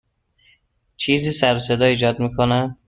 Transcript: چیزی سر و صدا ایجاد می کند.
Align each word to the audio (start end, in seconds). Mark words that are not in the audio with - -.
چیزی 0.95 1.31
سر 1.31 1.55
و 1.55 1.59
صدا 1.59 1.85
ایجاد 1.85 2.19
می 2.19 2.31
کند. 2.33 2.75